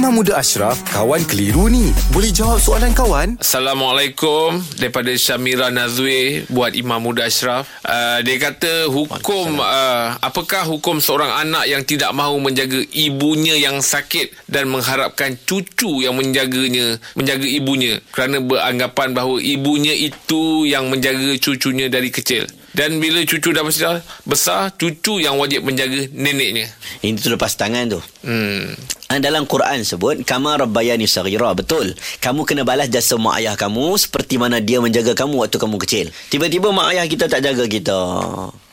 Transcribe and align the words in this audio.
Imam 0.00 0.16
Muda 0.16 0.40
Ashraf, 0.40 0.80
kawan 0.88 1.20
keliru 1.28 1.68
ni. 1.68 1.92
Boleh 2.08 2.32
jawab 2.32 2.56
soalan 2.56 2.96
kawan? 2.96 3.36
Assalamualaikum 3.36 4.56
daripada 4.80 5.12
Syamira 5.12 5.68
Nazwi 5.68 6.48
buat 6.48 6.72
Imam 6.72 7.04
Muda 7.04 7.28
Ashraf. 7.28 7.68
Uh, 7.84 8.24
dia 8.24 8.40
kata 8.40 8.88
hukum 8.88 9.60
uh, 9.60 10.16
apakah 10.24 10.64
hukum 10.64 11.04
seorang 11.04 11.28
anak 11.44 11.68
yang 11.68 11.84
tidak 11.84 12.16
mahu 12.16 12.40
menjaga 12.40 12.80
ibunya 12.96 13.60
yang 13.60 13.84
sakit 13.84 14.48
dan 14.48 14.72
mengharapkan 14.72 15.36
cucu 15.44 16.00
yang 16.00 16.16
menjaganya 16.16 16.96
menjaga 17.12 17.44
ibunya 17.44 18.00
kerana 18.08 18.40
beranggapan 18.40 19.12
bahawa 19.12 19.36
ibunya 19.44 19.92
itu 19.92 20.64
yang 20.64 20.88
menjaga 20.88 21.36
cucunya 21.44 21.92
dari 21.92 22.08
kecil. 22.08 22.48
Dan 22.72 23.04
bila 23.04 23.20
cucu 23.28 23.52
dah 23.52 23.68
besar, 23.68 24.00
besar 24.24 24.72
cucu 24.80 25.20
yang 25.20 25.36
wajib 25.36 25.60
menjaga 25.60 26.08
neneknya. 26.16 26.72
Ini 27.04 27.20
tu 27.20 27.28
lepas 27.28 27.52
tangan 27.52 27.84
tu. 27.92 28.00
Hmm. 28.24 28.72
Ah, 29.10 29.18
Dalam 29.18 29.42
Quran 29.42 29.82
sebut 29.82 30.22
Kama 30.22 30.54
rabbayani 30.54 31.02
saghira. 31.10 31.50
Betul. 31.50 31.98
Kamu 32.22 32.46
kena 32.46 32.62
balas 32.62 32.86
jasa 32.86 33.18
mak 33.18 33.42
ayah 33.42 33.58
kamu 33.58 33.98
Seperti 33.98 34.38
mana 34.38 34.62
dia 34.62 34.78
menjaga 34.78 35.18
kamu 35.18 35.34
Waktu 35.34 35.58
kamu 35.58 35.76
kecil. 35.82 36.06
Tiba-tiba 36.30 36.70
mak 36.70 36.94
ayah 36.94 37.02
kita 37.10 37.26
tak 37.26 37.42
jaga 37.42 37.66
kita. 37.66 37.98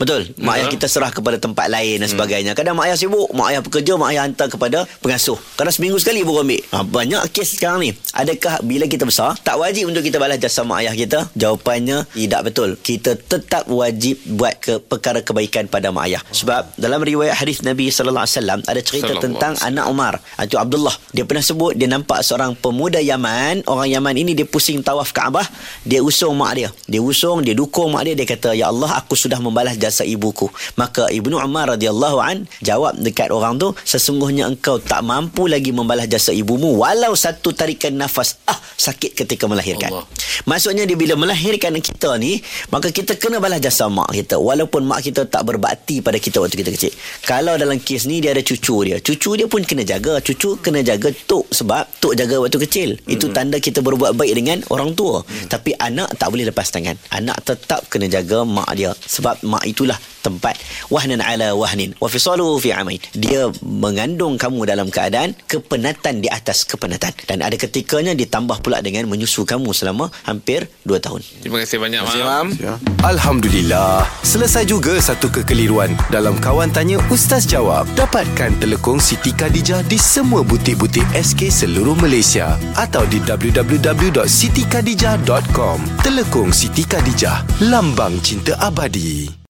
Betul? 0.00 0.32
Mak 0.40 0.54
ayah 0.56 0.66
kita 0.72 0.88
serah 0.88 1.12
kepada 1.12 1.36
tempat 1.36 1.68
lain 1.68 2.00
Dan 2.00 2.08
sebagainya. 2.08 2.56
Kadang 2.56 2.80
mak 2.80 2.88
ayah 2.88 2.96
sibuk 2.96 3.28
Mak 3.36 3.46
ayah 3.52 3.60
bekerja 3.60 3.92
Mak 4.00 4.08
ayah 4.16 4.22
hantar 4.24 4.48
kepada 4.48 4.78
pengasuh. 5.04 5.36
Kadang 5.52 5.74
seminggu 5.76 6.00
sekali 6.00 6.24
baru 6.24 6.48
ambil. 6.48 6.64
Ha, 6.72 6.80
Banyak 6.80 7.22
kes 7.28 7.60
sekarang 7.60 7.84
ni. 7.84 7.90
Adakah 8.16 8.64
bila 8.64 8.88
kita 8.88 9.04
besar 9.04 9.36
Tak 9.44 9.60
wajib 9.60 9.92
untuk 9.92 10.00
kita 10.00 10.16
balas 10.16 10.40
jasa 10.40 10.64
mak 10.64 10.80
ayah 10.80 10.96
kita? 10.96 11.28
Jawapannya 11.36 12.08
Tidak 12.08 12.40
betul. 12.40 12.80
Kita 12.80 13.20
tetap 13.20 13.68
wajib 13.68 14.16
Buat 14.32 14.54
ke, 14.64 14.72
perkara 14.80 15.20
kebaikan 15.20 15.68
pada 15.68 15.92
mak 15.92 16.08
ayah. 16.08 16.24
Sebab 16.32 16.72
dalam 16.80 17.04
riwayat 17.04 17.36
hadis 17.36 17.60
Nabi 17.60 17.92
SAW 17.92 18.16
Ada 18.64 18.80
cerita 18.80 19.12
Sallallahu 19.12 19.20
tentang 19.20 19.54
alaihi 19.60 19.70
anak 19.76 19.86
Umar 19.92 20.14
Itu 20.40 20.56
Abdullah. 20.58 20.92
Dia 21.12 21.22
pernah 21.28 21.44
sebut 21.44 21.76
Dia 21.76 21.86
nampak 21.86 22.24
seorang 22.24 22.56
pemuda 22.58 22.98
Yaman. 22.98 23.66
Orang 23.68 23.88
Yaman 23.88 24.14
ini 24.16 24.32
Dia 24.32 24.48
pusing 24.48 24.80
tawaf 24.80 25.14
Kaabah. 25.14 25.44
Dia 25.86 26.02
usung 26.02 26.34
mak 26.36 26.52
dia. 26.58 26.68
Dia 26.90 27.00
usung 27.00 27.40
Dia 27.46 27.54
dukung 27.54 27.94
mak 27.94 28.08
dia. 28.08 28.14
Dia 28.18 28.26
kata 28.26 28.52
Ya 28.52 28.68
Allah 28.68 29.00
aku 29.00 29.14
sudah 29.14 29.38
membalas 29.38 29.78
jasa 29.78 30.02
ibuku. 30.04 30.50
Maka 30.76 31.08
Ibnu 31.08 31.38
Umar 31.38 31.76
radhiyallahu 31.76 32.18
an 32.20 32.44
Jawab 32.60 32.98
dekat 32.98 33.30
orang 33.30 33.56
tu 33.56 33.72
Sesungguhnya 33.86 34.50
engkau 34.50 34.82
tak 34.82 35.00
mampu 35.06 35.46
lagi 35.46 35.70
Membalas 35.70 36.10
jasa 36.10 36.34
ibumu 36.34 36.80
Walau 36.80 37.14
satu 37.14 37.54
tarikan 37.54 37.94
nafas 37.96 38.40
Ah 38.48 38.58
sakit 38.76 39.14
ketika 39.14 39.46
melahirkan. 39.46 39.94
Allah. 39.94 40.06
Maksudnya 40.48 40.82
dia 40.88 40.98
bila 40.98 41.14
melahirkan 41.14 41.76
kita 41.78 42.18
ni 42.18 42.42
Maka 42.74 42.90
kita 42.90 43.14
kena 43.14 43.38
balas 43.38 43.62
jasa 43.62 43.86
mak 43.86 44.10
kita. 44.10 44.36
Walaupun 44.40 44.82
mak 44.84 45.06
kita 45.06 45.28
tak 45.28 45.46
berbakti 45.46 46.02
pada 46.02 46.18
kita 46.18 46.42
waktu 46.42 46.58
kita 46.58 46.70
kecil. 46.74 46.92
Kalau 47.22 47.54
dalam 47.54 47.78
kes 47.78 48.10
ni 48.10 48.18
dia 48.18 48.34
ada 48.34 48.42
cucu 48.42 48.76
dia. 48.84 48.96
Cucu 48.98 49.38
dia 49.38 49.46
pun 49.46 49.62
kena 49.62 49.86
jaga 49.86 50.11
Cucu 50.20 50.60
kena 50.60 50.84
jaga 50.84 51.08
tok 51.24 51.48
Sebab 51.48 52.02
tok 52.02 52.12
jaga 52.18 52.42
waktu 52.42 52.58
kecil. 52.68 52.90
Itu 53.08 53.32
tanda 53.32 53.56
kita 53.62 53.80
berbuat 53.80 54.12
baik 54.18 54.34
dengan 54.36 54.58
orang 54.68 54.92
tua. 54.92 55.24
Tapi 55.48 55.72
anak 55.78 56.18
tak 56.20 56.28
boleh 56.28 56.50
lepas 56.50 56.68
tangan. 56.68 56.98
Anak 57.14 57.40
tetap 57.46 57.86
kena 57.88 58.10
jaga 58.10 58.44
mak 58.44 58.68
dia 58.76 58.92
Sebab 58.92 59.46
mak 59.46 59.64
itulah 59.64 59.96
tempat 60.22 60.54
Wahnan 60.88 61.18
ala 61.18 61.58
wahnin 61.58 61.98
Wa 61.98 62.06
fisalu 62.06 62.46
fi 62.62 62.70
amain 62.70 63.02
Dia 63.12 63.50
mengandung 63.62 64.38
kamu 64.38 64.70
dalam 64.70 64.88
keadaan 64.88 65.34
Kepenatan 65.50 66.22
di 66.22 66.30
atas 66.30 66.62
kepenatan 66.62 67.10
Dan 67.26 67.42
ada 67.42 67.58
ketikanya 67.58 68.14
ditambah 68.14 68.62
pula 68.62 68.78
dengan 68.78 69.10
Menyusu 69.10 69.42
kamu 69.42 69.74
selama 69.74 70.14
hampir 70.22 70.70
2 70.86 71.02
tahun 71.02 71.20
Terima 71.42 71.58
kasih 71.58 71.82
banyak 71.82 72.00
Terima 72.06 72.14
kasih, 72.14 72.22
Mam. 72.22 72.46
Mam. 72.54 72.78
Alhamdulillah. 73.02 74.06
Selesai 74.22 74.62
juga 74.68 75.00
satu 75.02 75.30
kekeliruan 75.30 75.96
dalam 76.10 76.38
Kawan 76.38 76.70
Tanya 76.70 76.98
Ustaz 77.10 77.46
Jawab. 77.50 77.86
Dapatkan 77.98 78.60
telekong 78.62 79.00
Siti 79.02 79.32
Khadijah 79.34 79.82
di 79.86 79.98
semua 79.98 80.42
butik-butik 80.46 81.06
SK 81.16 81.50
seluruh 81.50 81.96
Malaysia 81.98 82.58
atau 82.78 83.06
di 83.08 83.18
www.sitikadijah.com. 83.24 85.78
Telekong 86.06 86.52
Siti 86.54 86.84
Khadijah, 86.86 87.42
lambang 87.66 88.22
cinta 88.22 88.54
abadi. 88.60 89.32